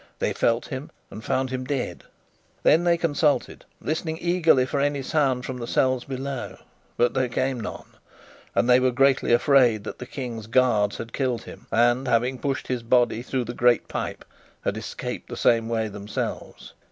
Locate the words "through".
13.21-13.45